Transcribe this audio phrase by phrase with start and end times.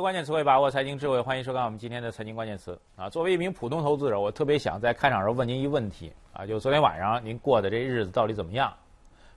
[0.00, 3.08] 关键词汇，把握财经智慧，欢迎收看我们今天的财经关键词啊。
[3.10, 8.72] 作为一名普通投资者，我特别想在开场时候问您一个问题啊，就昨天晚上您过的这日子到底怎么样？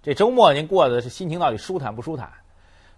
[0.02, 2.32] 这周末您过的是心情到底舒坦不舒坦？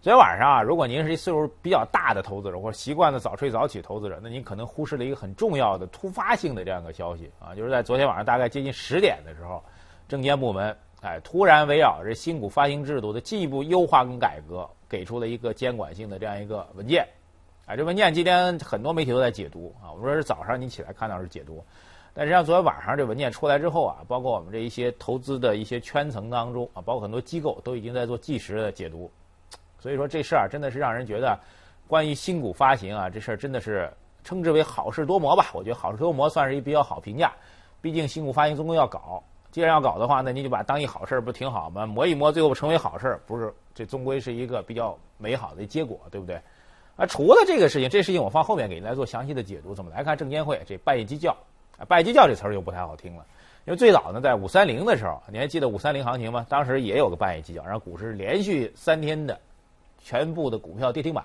[0.02, 9.63] 昨天晚上啊，如果您是一岁数比较大的投资者，或者习惯的早睡早起投资者，那您可能忽视了一个很重要的突发性的这样一个消息啊，就是在昨天晚上大概接近十点的时候，
[10.08, 17.08] 证监部门哎突然围绕着新股发行制度的进一步优化跟改革，给出了一个监管性的这样一个文件。
[17.66, 19.90] 啊，这文件今天很多媒体都在解读啊。
[19.92, 21.64] 我说是早上你起来看到是解读，
[22.14, 29.09] 但实际上昨天晚上这文件出来之后啊，包括我们这一些投资的一些圈层当中啊，包括很多机构都已经在做即时的解读。
[29.80, 31.40] 所以说这事儿啊真的是让人觉得，
[31.88, 33.92] 关于新股发行啊，这事儿真的是
[34.23, 35.48] 称之为好事多磨吧。
[35.52, 37.34] 我觉得好事多磨算是一比较好评价，
[37.82, 41.88] 毕竟新股发行总共要搞，既然要搞的话，那你就把当一好事不挺好吗？
[41.88, 46.39] 磨一磨，最后成为好事，不是这终归是一个比较美好的结果，对不对？
[46.98, 49.76] 啊，除了这个事情，这事情我放后面给您来做详细的解读。
[49.76, 51.36] 怎么来看证监会这半夜鸡叫？
[51.78, 53.26] 啊，半夜鸡叫这词儿就不太好听了，
[53.66, 56.46] 因为最早呢，在五三零的时候，你还记得五三零行情吗？
[56.48, 59.38] 当时也有个半夜鸡叫，然后股市连续三天的
[60.02, 61.23] 全部的股票跌停板。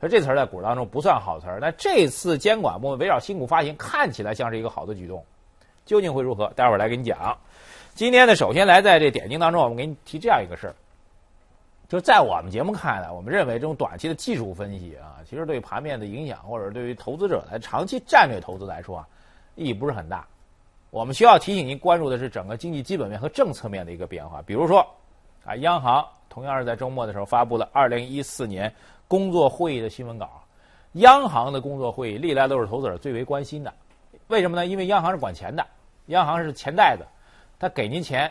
[0.00, 5.24] 说这词儿在股市当中不算好词儿，但这次监管部门围绕新股发行，看起来像是一个好的举动，
[5.86, 6.52] 究竟会如何？
[6.54, 7.38] 待会儿来给你讲。
[7.94, 10.74] 今天呢，首先来在这点睛当中，我们给你提这样一个事儿。
[11.88, 19.08] 就在我们节目看来，我们认为这种短期的技术分析啊，其实对盘面的影响，或者对于投资者来长期战略投资来说啊，
[19.54, 20.26] 意义不是很大。
[20.90, 24.42] 我们需要提醒您关注的是整个经济基本面和政策面的一个变化。
[24.42, 24.84] 比如说，
[25.44, 28.72] 啊，央行同样是在周末的时候发布了二零一四年
[29.06, 30.42] 工作会议的新闻稿。
[30.94, 33.72] 央行的工作会议历来都是投资者最为关心的，
[34.26, 34.66] 为什么呢？
[34.66, 35.64] 因为央行是管钱的，
[36.06, 37.04] 央行是钱袋子，
[37.60, 38.28] 他给您钱，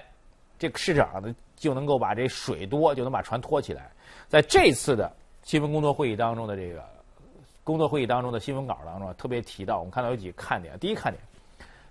[0.59, 1.33] 这个市场呢。
[1.55, 3.89] 就能够把这水多，就能把船拖起来。
[4.27, 5.11] 在这次的
[5.43, 6.83] 新闻工作会议当中的这个
[7.63, 10.77] 工作会议当中的新闻稿当中，特别提到，我们看到有几个看点。
[10.79, 11.21] 第一看点，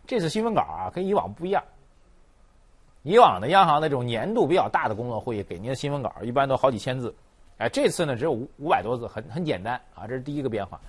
[0.06, 1.62] 这次新闻稿啊，跟以往不一样。
[3.02, 7.14] 以往的央行的这种年度比较大的工作会议，给您的新闻稿一般都好几千字，
[7.58, 10.06] 哎，这次呢只有五五百多字，很很简单啊。
[10.06, 10.80] 这是第一个变化。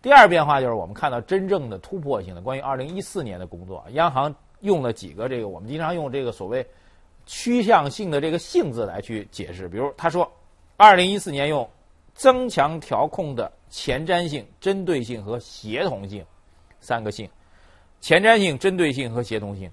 [0.00, 6.66] 第二变化就是我们看到真正的突破性的关于二零一四年的工作，央行用了几个这个我们经常用这个所谓。
[7.28, 10.28] 趋向性的这个“性”字来去解释，比如他说，
[10.78, 11.68] 二零一四年用
[12.14, 16.24] 增强调控的前瞻性、针对性和协同性
[16.80, 17.28] 三个“性”，
[18.00, 19.70] 前瞻性、针对性和协同性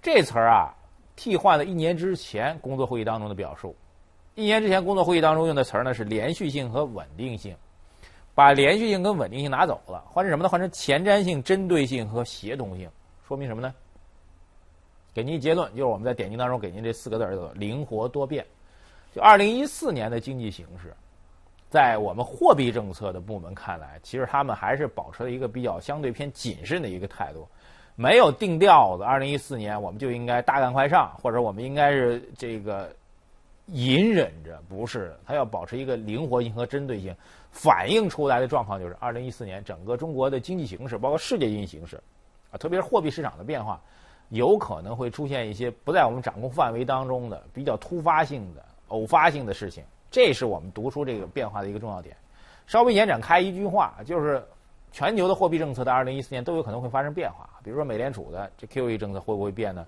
[0.00, 0.74] 这词儿啊，
[1.14, 3.76] 替换了一年之前工作会议当中的表述。
[4.34, 7.54] 一年之前工作会议当中用的词儿呢是连续性和稳定性，
[8.34, 10.48] 把连续性跟稳定性拿走了，换成什么呢？
[10.48, 12.88] 换成前瞻性、针对性和协同性，
[13.26, 13.74] 说明什么呢？
[15.18, 18.46] 给您结论，就是我们在点评当中给您这四个字叫做“灵活多变”。
[19.12, 20.94] 就二零一四年的经济形势，
[21.68, 27.48] 在我们货币政策的部门看来，其实他们还是保持了一个比较相对偏谨慎的一个态度，
[27.96, 29.02] 没有定调子。
[29.02, 32.94] 二零一四年我们就应该大干快上，或者我们应该是这个
[33.66, 35.16] 隐忍着，不是？
[35.26, 37.12] 他要保持一个灵活性和针对性，
[37.50, 42.00] 反映出来的状况就是二零一四年整个中国的经济形势，包括世界经济形势，
[42.52, 43.80] 啊，特别是货币市场的变化。
[44.30, 52.16] 有可能会出现一些不在我们掌控范围当中的比较突发性的、偶发性的事情，这是我们读出这个变化的一个重要点。
[52.66, 54.42] 稍微延展开一句话，就是
[54.92, 57.48] 全球的货币政策在二零一四年都有可能会发生变化。
[57.62, 59.86] 比如说美联储的这 QE 政策会不会变呢？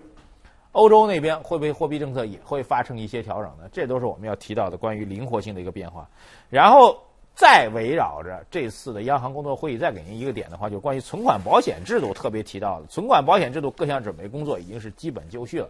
[0.71, 3.69] 欧洲那边会不会货币政策也会发生一些调整呢？
[3.71, 6.09] 这都是我们要提到的关于灵活性的一个变化。
[6.49, 6.97] 然后。
[7.33, 15.69] 再围绕着这次的央行工作会议，再给您一个点的话，就关于存款保险制度特别提到的，存款保险制度各项准备工作已经是基本就绪了。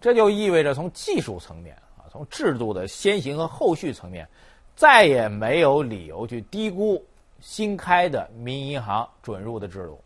[0.00, 4.26] 这就意味着从技术层面啊，从制度的先行和后续层面，
[4.74, 7.04] 再也没有理由去低估
[7.40, 10.00] 新开的民营银行准入的制度。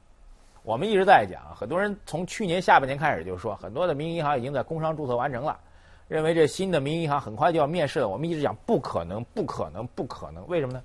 [0.63, 5.59] 我们一直在讲，很多人从去年下半年开始就说，很多的民营银行已经在工商注册完成了。
[6.09, 10.47] 认为这新的民营银行很快就要面世了，我们一直讲不可能，不可能，不可能。
[10.47, 10.83] 为什么呢？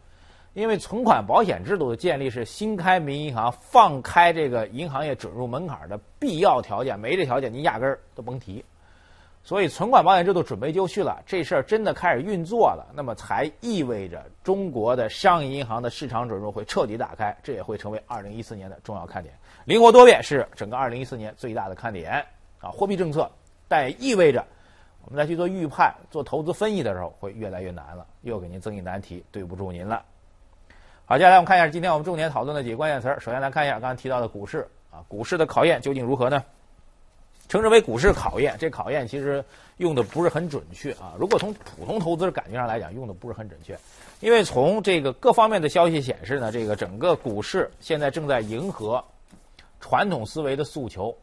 [0.53, 8.65] 因为存款保险制度的建立是新开民营银行放开这个银行业准入门槛的必要条件，没这条件您压根儿都甭提。
[9.43, 19.33] 所以存款保险制度准备就绪了，这事儿真的开始运作了，那么才意味着中国的商业银行的市场准入会彻底打开，这也会成为二零一四年的重要看点。
[19.65, 22.25] 灵活多变是整个二零一四年最大的看点
[22.59, 22.69] 啊！
[22.69, 23.31] 货币政策，
[23.67, 24.45] 但意味着。
[25.03, 30.03] 我们再去做预判、做投资分析的时候，会越来越难了，又给您增一难题，对不住您了。
[31.05, 33.19] 好，接下来我们看一下今天我们重点讨论的几个关键词儿。
[33.19, 36.43] 首先来看一下刚才提到的股市啊，股市的考验究竟如何呢？
[37.49, 38.55] 称之为股市考验。
[38.57, 39.43] 这考验其实
[39.75, 41.13] 用的不是很准确啊。
[41.19, 43.77] 如果从普通投资者感觉上来讲，用的不是很准确，
[44.21, 49.03] 因为从这个各方面的消息显示呢，这个整个股市现在正在迎合
[49.81, 51.13] 传统思维的诉求。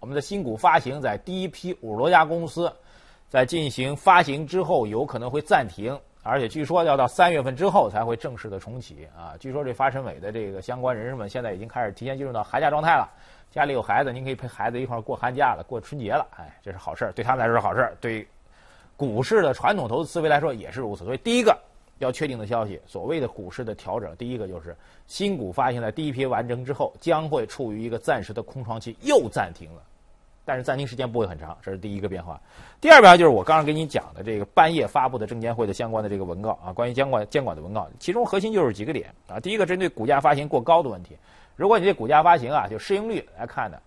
[0.00, 2.72] 我们的新股发行在第一批五十多家公司
[3.28, 5.98] 在进行发行之后，有可能会暂停。
[6.28, 9.34] 而且据说要到三月份之后才会正式的重启啊！
[9.38, 13.08] 据说这发审委的这个相关人士们现在已经开始提前进入到寒假状态了。
[13.48, 16.26] 家里有孩子，您可以陪孩子一块过寒假了，过春节了。
[16.36, 18.26] 哎，这是好事，对他们来说是好事，对
[18.96, 21.04] 股市的传统投资思维来说也是如此。
[21.04, 21.56] 所以第一个
[21.98, 24.76] 要确定的消息，所谓的股市的调整，第一个就是
[25.06, 29.82] 新股发行在第一批完成之后，将会处于一个暂时的空窗期，又暂停了。
[30.46, 32.40] 但是暂停时间不会很长，这是第一个变化。
[32.80, 39.40] 第二变化就是我刚刚给你讲的这个半夜发布的证监会的相关的这个文告啊，关于监管监管的文告，其中核心就是几个点啊。
[39.40, 41.16] 第一个针对股价发行过高的问题，
[41.56, 43.82] 如果你这股价发行啊，就市盈率来看的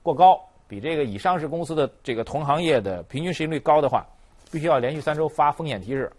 [0.00, 4.06] 过高，比这个以上市公司的这个同行业的平均市盈率高的话，
[4.52, 6.12] 必须要连续三周发风险提示。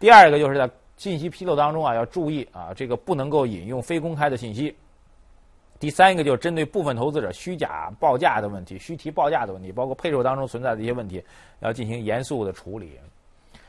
[0.00, 4.74] 第二个就是在信息披露当中啊，要注意啊，这个不能够引用非公开的信息。
[5.78, 11.24] 第三一个就是针对部分投资者虚假报价的问题、虚提报价的问题，包括配售当中存在的一些问题，
[11.60, 12.98] 要进行严肃的处理。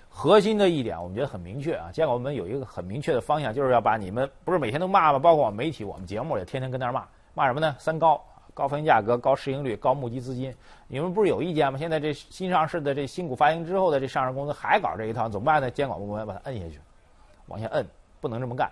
[0.09, 5.19] 核心的一点，我们觉得很明确啊，监管部门有一个很明确的方向，就是要把你们不是每天都骂吗？
[5.19, 7.75] 包括我们媒体、我们节目也天天跟那儿骂，骂什么呢？
[7.77, 8.19] 三高：
[8.55, 10.53] 高发行价格、高市盈率、高募集资金。
[10.87, 11.77] 你们不是有意见吗？
[11.77, 15.69] 现在这新上市的这新股发行之后的这上市公司还搞这一套，怎么办呢？
[15.69, 16.79] 监管部门把它摁下去，
[17.45, 17.85] 往下摁，
[18.19, 18.69] 不能这么干。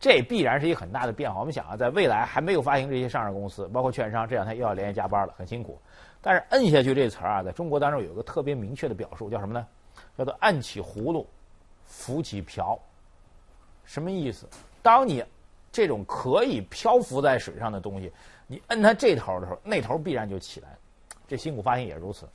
[0.00, 1.40] 这必然是一个很大的变化。
[1.40, 5.80] 我们想啊，在未来还没有发行这些上市公司，包括券商，这两天又要连夜加班了，很辛苦。
[6.20, 9.66] 但是“摁下去”这词儿啊，在中国当中有一个特别明确的表述，叫什么呢？
[10.16, 11.26] 叫做“按起葫芦，
[11.84, 12.78] 浮起瓢”。
[13.84, 14.46] 什么意思？
[14.82, 15.24] 当你
[15.70, 18.12] 这种可以漂浮在水上的东西，
[18.46, 20.76] 你摁它这头的时候，那头必然就起来。
[21.26, 22.26] 这新股发行也是如此。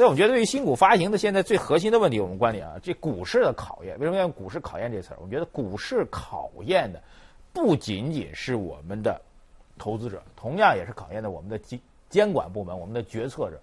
[0.00, 5.18] 所以我觉得，对于新股发行的现在最核心的问题，我们观点啊，这股市的考验，为什么要用股市考验这词儿？
[5.22, 7.02] 我觉得股市考验的
[7.52, 9.20] 不仅仅是我们的
[9.76, 13.60] 投资者，同样也是考验的我们的监监管部门、我们的决策者。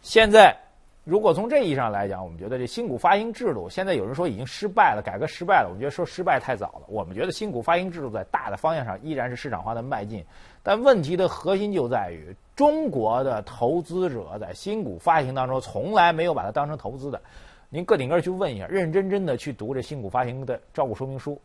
[0.00, 0.56] 现在，
[1.04, 5.68] 如果从这意义上来讲，我们觉得这新股发行制度，现在有人说已经失败了，改革失败了。
[5.68, 6.86] 我们觉得说失败太早了。
[6.88, 10.24] 我们觉得新股发行制度在大的方向上依然是市场化的迈进，
[10.62, 12.34] 但问题的核心就在于。
[12.56, 17.20] 中国的投资者在新股发行当中从来没有把它当成投资的。
[17.68, 21.36] 您个顶个去问一下，认认真真的去读这新股发行的招股说明书，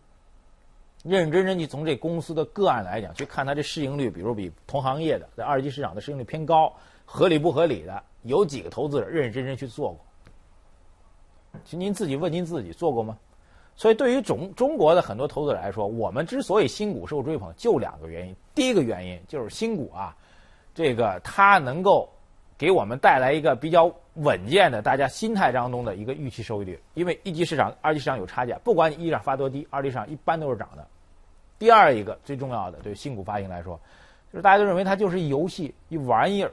[1.04, 6.74] 认认真真去从这公司的个案来讲，去看它这市盈率，比如比同行业的在二级市场的市盈率偏高，
[7.06, 8.04] 合理不合理的？
[8.24, 10.00] 有几个投资者认认真真去做过？
[11.64, 13.18] 其实您自己问您自己做过吗？
[13.76, 18.36] 所以对于中中国的很多投资者来说，我们之所以新股受追捧，就两个原因。
[18.54, 20.16] 第一个原因就是新股啊。
[20.76, 22.10] 这个它能够
[22.58, 30.86] 给我们带来一个比较稳健的大家心态当中的一个预期收益率，因为一级市场、二级市场有差价，不管你一级市场发多低，二级市场一般都是涨的。
[31.58, 33.80] 第二一个最重要的，对新股发行来说，
[34.32, 36.52] 就是大家都认为它就是一游戏、一玩意儿，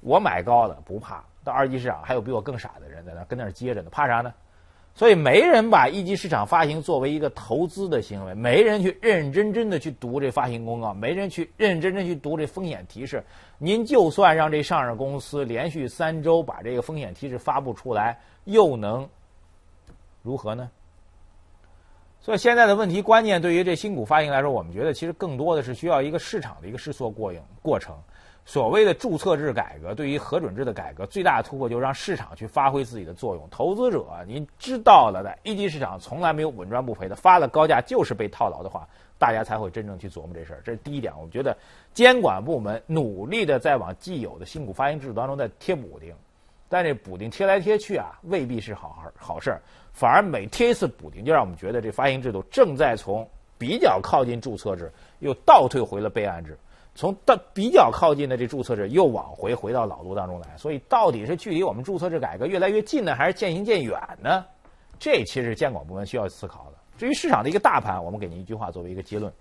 [0.00, 4.32] 我买高的不怕，到二级市场还有比我更傻的人在那跟那儿接着呢，怕啥呢？
[4.92, 13.24] 所以没人把一级市场发行作为一个投资的行为，没人去认认真真的去读这发行公告，没人去认认真真去读这风险提示。
[13.56, 19.08] 您就算让这上市公司连续三周把这个风险提示发布出来，又能
[20.22, 20.70] 如何呢？
[22.20, 27.96] 所以现在的问题关键对于这新股发行来说，我们觉得其实更多的是需要一个市场的一个试错过程过程。
[28.50, 33.48] 所谓的注册制改革，对于核准制的改革，最大的突破就是让市场去发挥自己的作用。
[33.48, 38.88] 投资者，您知道了，在一级市场从来没有稳赚不赔的，发了高价就是被套牢的话，
[39.20, 40.60] 大家才会真正去琢磨这事儿。
[40.64, 41.56] 这是第一点，我们觉得
[41.94, 46.12] 监管部门努力的在往既有的新股发行制度当中在贴补丁，
[46.68, 53.24] 但这补丁贴来贴去啊，未必是好好事儿，反而每贴一次补丁，就让我们觉得这发行制度正在从
[53.58, 54.90] 比较靠近注册制，
[55.20, 56.58] 又倒退回了备案制。
[56.94, 64.44] 从到比较靠近的这注册制又往回回到老路当中来，所以到底是距离我们注册制改革越来越近呢，还是渐行渐远呢？
[64.98, 66.76] 这其实监管部门需要思考的。
[66.98, 69.32] 至于市场的一个大盘，我们给您一句话作为一个结论：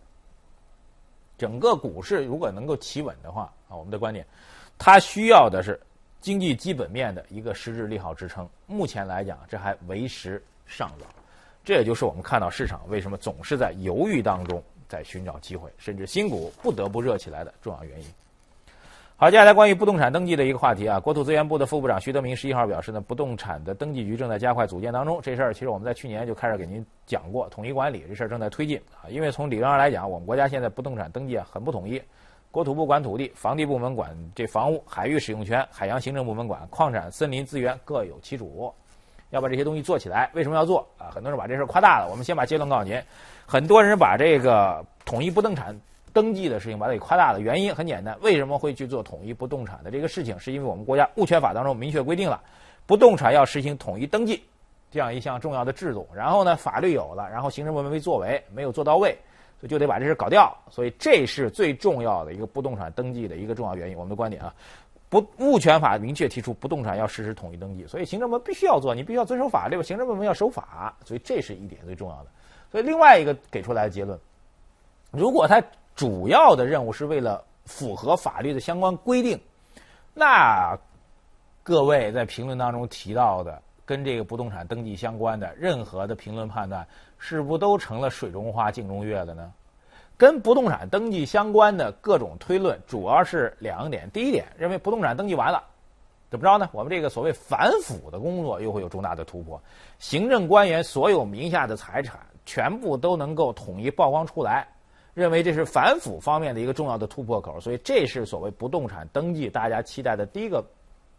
[1.37, 4.25] 整个股市如果能够企稳的话，啊，我们的观点，
[4.77, 5.77] 它需要的是
[6.21, 8.47] 经济基本面的一个实质利好支撑。
[8.67, 11.05] 目前来讲，这还为时尚早。
[11.65, 14.63] 这也就是我们看到市场为什么总是在犹豫当中。
[14.89, 18.05] 在寻找机会，甚至新股不得不热起来的重要原因。
[19.15, 25.19] 好，接下来关于不动产登记的一个话题啊，国土资源部的副部长徐德明十一号表示呢，不动产的登记局正在加快组建当中。
[25.21, 29.09] 这事儿其实我们在去年就开始给您讲过，统一管理这事儿正在推进啊。
[29.09, 32.01] 因为从理论上来讲，我们国家现在不动产登记啊很不统一，
[32.49, 38.73] 国土部管土地，房地部门管这房屋，海域使用权，海洋行政部门管矿产、森林资源各有其主。
[39.29, 41.09] 要把这些东西做起来，为什么要做啊？
[41.13, 42.07] 很多人把这事夸大了。
[42.09, 43.01] 我们先把结论告诉您：
[43.45, 45.79] 很多人把这个统一不动产
[46.13, 47.39] 登记的事情把它给夸大了。
[47.39, 50.39] 原因很简单，为什么会去做统一不动产的这个事情？
[50.39, 52.41] 是因为我们国家物权法当中明确规定了，
[52.85, 54.43] 不动产要实行统一登记
[54.91, 56.07] 这样一项重要的制度。
[56.13, 59.15] 然后呢，法律有了，然后行政部门没作为，没有做到位。
[59.59, 63.97] 所以就得把这事搞掉，所以这是最重要的一个不动产登记的一个重要原因。
[63.97, 64.53] 我们的观点啊，
[65.09, 72.29] 不物权法明确提出不动产要实施统一登记，所以行政部门必须要做，你必须要遵守法律，行政部门要守法，所以这是一点最重要的。
[72.71, 74.17] 所以另外一个给出来的结论，
[75.11, 75.61] 如果它
[75.95, 79.39] 主要的任务是为了符合法律的相关规定，
[80.13, 80.77] 那
[81.63, 83.61] 各位在评论当中提到的。
[83.89, 86.87] 跟这个不动产登记相关的任何的评论判断，
[87.17, 89.51] 是不都成了水中花、镜中月了呢？
[90.19, 94.09] 跟不动产登记相关的各种推论，主要是两点。
[94.11, 95.63] 第一点，认为不动产登记完了，
[96.29, 96.69] 怎么着呢？
[96.73, 99.59] 我们这个所谓反腐的工作又会有重大的突破，
[99.97, 104.67] 行政官员所有名下的财产全部都能够统一曝光出来，
[105.13, 107.57] 认为这是反腐方面的一个重要的突破口。
[107.61, 110.61] 所以，这是所谓不动产登记大家期待的第一个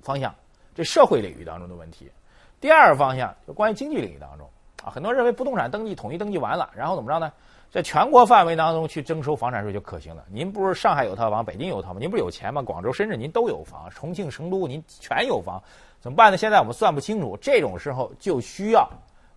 [0.00, 0.34] 方向，
[0.74, 2.10] 这社会领域当中的问题。
[2.60, 4.46] 第二个方向就关于经济领域当中
[4.84, 7.32] 啊，很多人认为不动产登记统一登记完了，然后怎么着呢？
[7.70, 10.24] 在全国范围当中去征收房产税就可行了。
[10.28, 12.00] 您不是上海有套房，北京有套吗？
[12.00, 12.60] 您不是有钱吗？
[12.62, 15.62] 广州、深圳您都有房，重庆、成都您全有房，
[16.00, 16.36] 怎么办呢？
[16.36, 18.88] 现在我们算不清楚，这种时候就需要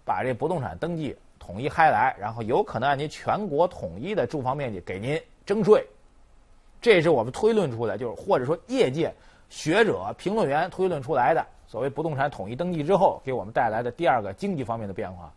[0.04, 5.86] 把这不动产登记统一开来，然后有可能按您全国统一的住房面积给您征税。
[6.82, 9.14] 这是我们推论出来，就是或者说业界
[9.50, 11.46] 学者、评论员推论出来的。
[11.74, 15.34] 所谓不动产统一登记之后，给我们带来的第二个经济方面的变化，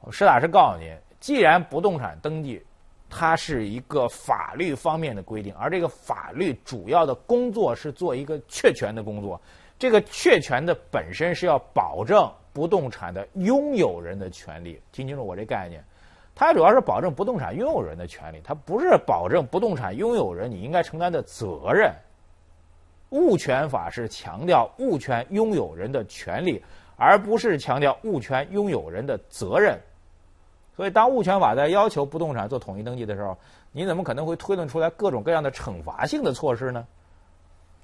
[0.00, 2.64] 我实打实告诉您，既然不动产登记，
[3.10, 9.38] 它是一个法律方面的规定，而这个法律主要的工作是做一个确权的工作，
[9.78, 14.80] 这个确权的本身是要保证不动产的拥有人的权利。
[14.92, 15.84] 听清楚我这概念，
[16.34, 21.92] 它主要是保证不动产拥有人的权利，它不是保证不动产拥有人你应该承担的责任。
[23.10, 26.62] 物权法是强调物权拥有人的权利，
[26.96, 29.78] 而不是强调物权拥有人的责任。
[30.76, 33.36] 所以，当物权法在要求不动产做统一登记的时候，
[33.72, 36.86] 你怎么可能会推论出来各种各样的惩罚性的措施呢？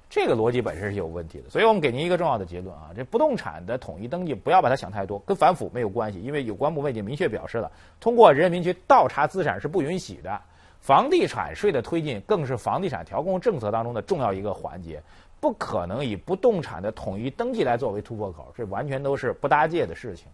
[0.09, 1.49] 这个逻辑本身是有问题的。
[1.49, 10.39] 所以我们给您一个重要的结论啊：这不动产的统一登记不要把它想太多，跟反腐没有关系，因为有关部门已经明确表示了，通过人民去倒查资产是不允许的。
[10.85, 15.01] 房地产税的推进更是房地产调控政策当中的重要一个环节，
[15.39, 20.27] 不可能以不动产的统一登记来作为突破口，这完全都是不搭界的事情。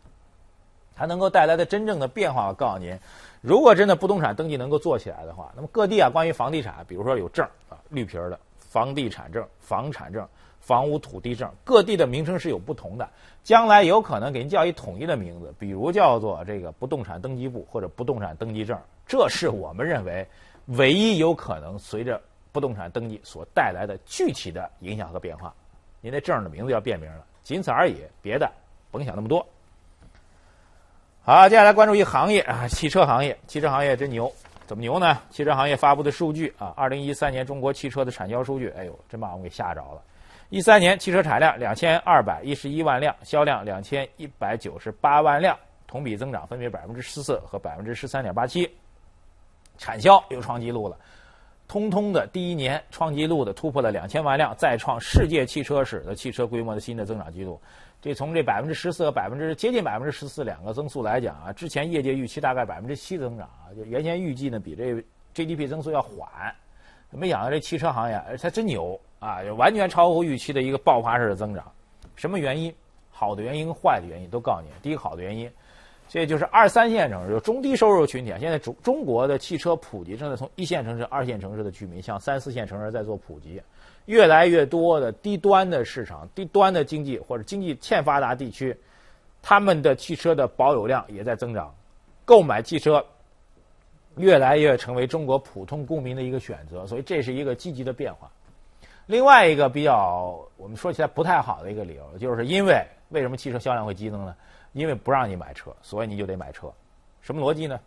[0.93, 2.99] 它能够带来的真正的变化，我告诉您，
[3.39, 10.27] 如果真的不动产登记能够做起来的话，那么各地啊，关于房地产，比如说有证啊，绿皮儿的房地产证、房产证、
[10.59, 13.09] 房屋土地证，各地的名称是有不同的，
[13.41, 18.77] 将来有可能给您叫一统一的名字，比如叫做这个不动产登记簿或者不动产登记证。
[19.11, 20.25] 这是我们认为
[20.67, 22.21] 唯一有可能随着
[22.53, 25.53] 不动产登记所带来的具体的影响和变化。
[25.99, 28.49] 您那证的名字要变名了，仅此而已，别的
[28.89, 29.45] 甭想那么多。
[31.23, 33.37] 好，接下来关注一行业啊，汽车行业。
[33.47, 34.31] 汽车行业真牛，
[34.65, 35.21] 怎么牛呢？
[35.29, 40.01] 汽车行业发布的数据啊，二零一三年中国汽车的产销数据，哎呦，真把我们给吓着了。
[40.47, 48.73] 一三年汽车产量两千二百一十一万辆，销量两千一百九十八万辆，同比增长分别百分之十四和百分之十三点八七。
[49.81, 50.95] 产销又创纪录了，
[51.67, 57.59] 通通的第一年创纪录的突破了两千万辆，再创世界汽车史的汽车规模的新的增长记录。
[57.99, 66.27] 这从这百分之十四和百分之接近百分之十四两个增速来讲啊，之前业界预期大概百分之七增长啊，就原先预计呢比这 GDP 增速要缓，
[67.09, 71.65] 没想到这汽车行业它真牛啊，完全超乎预期的一个爆发式的增长。
[72.15, 72.71] 什么原因？
[73.09, 74.67] 好的原因跟坏的原因都告诉你。
[74.83, 75.51] 第一个好的原因。
[76.11, 78.37] 这就是二三线城市，就中低收入群体啊。
[78.37, 83.61] 现在中中国的汽车普及正在从一线城市、二线城市的居民向三四线城市在做普及，
[84.07, 88.75] 越来越多的低端的市场、低端的经济或者经济欠发达地区，
[89.41, 91.73] 他们的汽车的保有量也在增长，
[92.25, 93.01] 购买汽车
[94.17, 98.29] 越来越成为中国普通公民的一个选择，所以这是一个积极的变化。
[99.05, 104.35] 另外一个比较我们说起来不太好的一个理由，就是因为为什么汽车销量会激增呢？
[104.73, 106.71] 因为不让你买车，所以你就得买车，
[107.21, 107.79] 什么逻辑呢？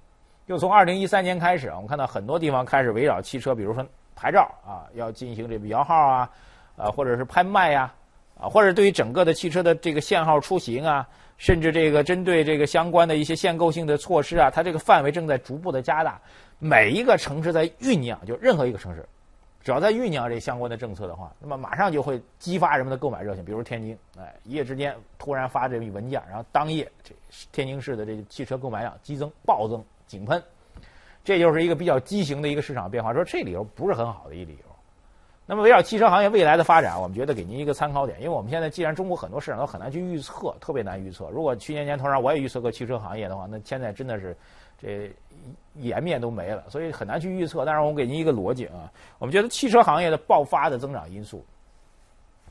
[0.47, 6.31] 就从二零一三年开始啊，我们看到很多地方开始围绕汽车，比如说牌照啊，要进行这个摇号啊，
[6.77, 7.93] 啊，或者是拍卖呀，
[8.39, 16.21] 啊，或者对于整个的汽车的这个限号出行啊，甚至这个针对这个相关的一些限购性的措施啊，它这个范围正在逐步的加大。
[16.59, 19.07] 每一个城市在酝酿，就任何一个城市，
[19.65, 23.43] 只要在酝酿这相关的政策的话，那么马上就会激发人们的购买热情。
[23.43, 27.15] 比如天津，哎，一夜之间突然发这一文件，然后当夜这
[27.51, 30.41] 天津市的这个汽车购买量激增、暴增、井喷，
[31.25, 33.15] 这就是一个比较畸形的一个市场变化。
[33.15, 34.65] 说这理由不是很好的一理由。
[35.47, 41.31] 那么围绕汽车行业未来的发展，我们觉得给您一个参考点，因为我们现在既然中国很多市场都很难去预测，特别难预测。
[41.31, 44.37] 如果去年年头上我也预测过汽车行业的话，那现在真的是
[44.85, 45.11] 这。
[45.75, 47.65] 颜面都没了，所以很难去预测。
[47.65, 51.45] 但是我给您一个逻辑啊，我们觉得汽车行业的爆发的增长因素，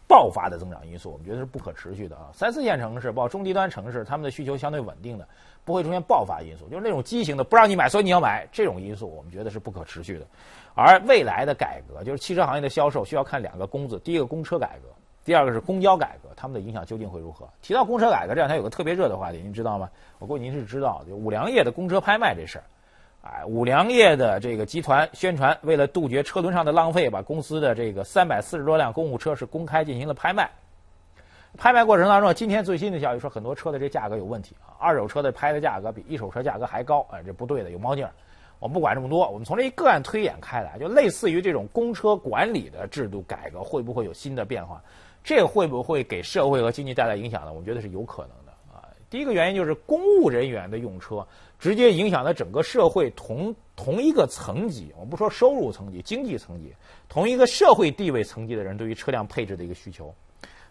[0.08, 2.30] 爆发的增长因素，我们觉得是不可持续的啊。
[2.34, 5.25] 三四线城市，包括中低端城市，他们的需求相对稳定的，
[5.63, 10.28] 不会出现爆发因素，就是那种畸形的不让你买，所以你要买这种因素，我们觉得是不可持续的。
[10.75, 14.90] 而未来的改革，就是汽车行业的销售需要看两个公字：第一个公车改革，
[15.24, 17.48] 第二个是公交改革，他们的影响究竟会如何？
[17.62, 19.89] 提到公车改革，这两天有个特别热的话题，您知道吗？
[20.20, 22.63] 我估计您是知道，就五粮液的公车拍卖这事儿。
[23.22, 30.51] 哎，五粮液的这个集团宣传，为了杜绝车轮上的浪费，把公司的这个三百四十多辆公务车是公开进行了拍卖。
[31.56, 38.12] 拍卖过程当中，今天最新的消息说，很多车的这价格有问题啊，二手车的拍的价格比一手车价格还高，哎，这不对的，有猫腻儿。
[38.60, 44.82] 我们不管这么多，我们从这一个案推演开来，就类似于这种公车管理的制度改革，会不会有新的变化？
[45.24, 47.53] 这会不会给社会和经济带来影响呢？
[47.53, 48.89] 我觉得是有可能的啊。
[49.10, 51.25] 第一个原因就是公务人员的用车。
[51.60, 56.74] 直接影响了整个社会同同一个层级，我们不说收入层级、经济层级，
[57.08, 60.13] 同一个社会地位层级的人对于车辆配置的一个需求，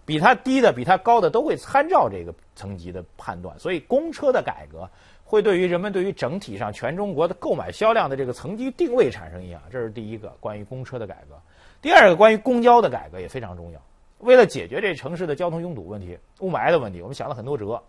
[0.04, 3.58] 比他低的、比他高的都会参照这个层级的判断。
[3.58, 4.86] 所以，公车的改革
[5.24, 9.62] 会对于人们对于整体上全中国的购买销量的这个层级定位产生影响。
[9.70, 11.40] 这是第一个关于公车的改革。
[11.80, 13.80] 第二个关于公交的改革也非常重要。
[14.22, 17.82] 为了解决这城市的交通拥堵问题、雾霾的问题，我们想了很多辙。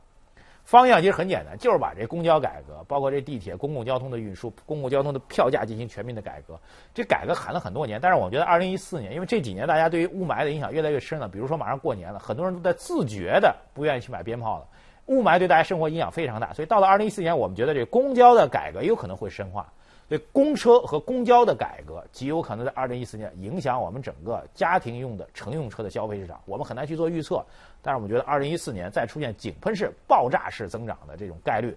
[0.63, 6.58] 方向其实很简单，就是把这公交改革，包括这地铁、公共交通的运输、公共交通的票价进行全面的改革。
[6.94, 14.66] 这改革喊了很多年，但是我觉得二零一四年，因为这几年大家对于雾霾的影响越来越深了，比如说马上过年了，很多人都在自觉的不愿意去买鞭炮了，
[15.07, 16.53] 雾霾对大家生活影响非常大。
[16.53, 19.72] 所以到了二零一四年，我们觉得这公交的改革有可能会深化。
[20.09, 27.44] 对公车和公交的改革极有可能在二零一四年影响我们整个家庭用的乘用车的消费市场，我们很难去做预测。
[27.81, 31.75] 但是我们觉得二零一四年再出现井喷式、爆炸式增长的这种概率，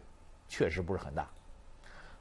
[0.48, 1.26] 确实不是很大。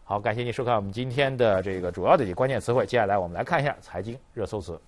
[0.04, 2.86] 好，感谢您收看我们今天的这个主要的几个关键词汇。
[2.86, 4.80] 接下来我们来看一下财经热搜词。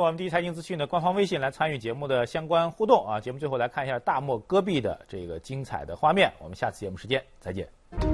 [0.00, 3.20] 我们第一财经资讯的官方微信来参与节目的相关互动啊！
[3.20, 6.32] 节目最后来看一下大漠戈壁的这个精彩的画面。
[6.38, 8.09] 我们下次节目时间再见。